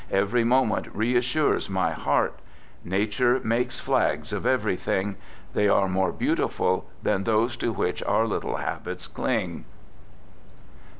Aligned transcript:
Every 0.09 0.43
moment 0.43 0.87
reassures 0.95 1.69
my 1.69 1.91
heart: 1.91 2.39
Nature 2.83 3.39
makes 3.43 3.79
flags 3.79 4.33
of 4.33 4.47
everything. 4.47 5.15
They 5.53 5.67
are 5.67 5.87
more 5.87 6.11
beautiful 6.11 6.89
than 7.03 7.23
those 7.23 7.55
to 7.57 7.71
which 7.71 8.01
our 8.01 8.25
little 8.25 8.55
habits 8.55 9.05
cling. 9.05 9.63